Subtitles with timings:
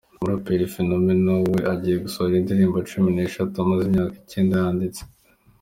[0.15, 5.01] Umuraperi Phenomenal we agiye gusohora indirimbo cumi n’eshatu amaze imyaka icyenda yanditse.